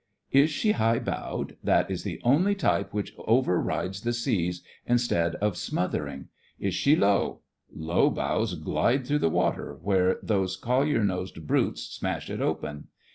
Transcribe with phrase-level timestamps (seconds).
[0.31, 5.35] Is she high bowed.'* That is the only type which over rides the seas instead
[5.35, 6.29] of smother ing.
[6.59, 7.41] Is she low?
[7.71, 12.87] Low bows glide through the water where those collier nosed brutes smash it open.